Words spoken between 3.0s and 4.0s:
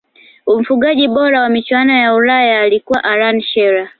allan shearer